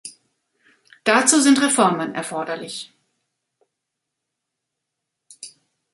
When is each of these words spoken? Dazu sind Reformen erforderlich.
Dazu 1.03 1.39
sind 1.41 1.61
Reformen 1.61 2.15
erforderlich. 2.15 2.91